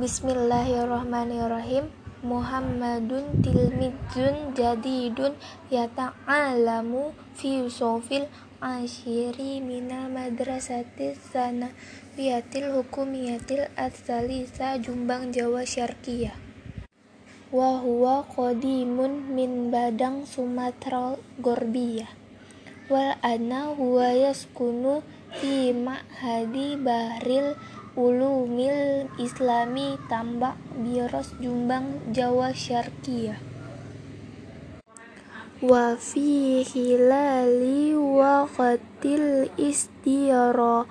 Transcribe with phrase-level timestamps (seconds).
[0.00, 1.92] Bismillahirrahmanirrahim.
[2.24, 5.36] Muhammadun tilmizun jadidun
[5.68, 8.24] yata'alamu fi sofil
[8.64, 16.32] ashiri minal madrasati sanawiyatil hukumiyatil asalisa Jumbang Jawa Syarqiyah
[17.52, 22.08] wa huwa qadimun min Badang Sumatera Gorbiyah
[22.88, 25.04] wal ana huwa yaskunu
[25.36, 27.52] fi ma'hadi Bahril
[27.98, 33.34] Ulumil Islami Tambak Biros Jumbang Jawa Syarqiyah.
[35.58, 40.86] Wa fi hilali waqtil istirahati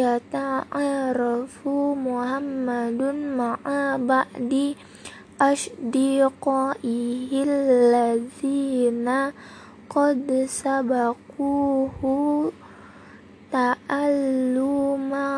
[0.00, 4.72] yata'arafu Muhammadun ma'a ba'di
[5.36, 9.36] ashdiqaihi allazina
[9.92, 12.48] qad sabaquhu
[13.52, 15.31] ta'alluma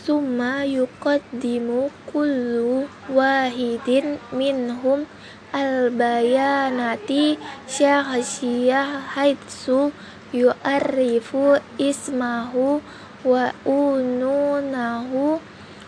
[0.00, 5.08] Summa yuqaddimu kullu wahidin minhum
[5.48, 9.96] al-bayanati syakhsiyah haitsu
[10.36, 12.84] yu'arrifu ismahu
[13.24, 15.40] wa ununahu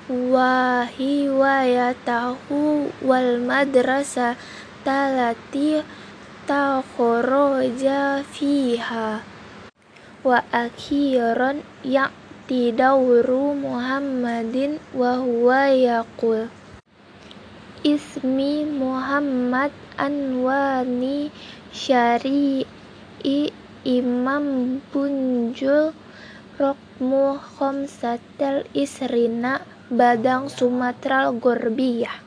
[0.09, 4.33] wa hiwayatahu wal madrasah
[4.81, 5.85] talati
[6.49, 9.32] takharaja fiha
[10.23, 16.47] wa akhiran ya'ti dawru Muhammadin wa huwa yaqul.
[17.83, 21.35] Ismi Muhammad Anwani
[21.75, 23.51] Syari'i
[23.83, 25.91] Imam Bunjul
[26.55, 32.23] Rokmu Khomsatel Isrina Badang Sumatera Gorbiyah.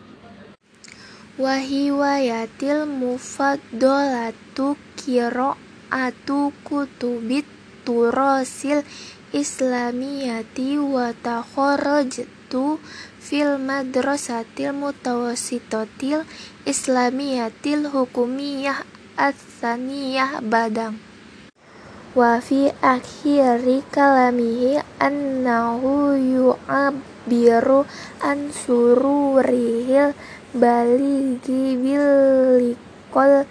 [1.40, 7.48] Wa hiwayatil mufaddalatu qiraatu kutubit
[7.86, 8.82] turasil
[9.30, 12.82] islamiyati wa takharrajtu
[13.22, 16.26] fil madrasatil mutawassitatil
[16.66, 18.82] islamiyatil hukumiyah
[19.16, 21.00] ats-tsaniyah Badang.
[22.16, 27.84] Wa fi akhiri kalamihi annahu yu'abbiru
[28.24, 30.16] an sururihil
[30.56, 33.44] baligi bilikol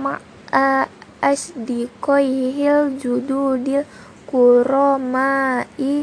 [0.00, 0.88] ma'a
[1.30, 3.84] asdiqoihil jududil
[4.30, 5.94] kuromai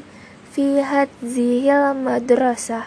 [0.52, 2.86] fi hadzihil madrasah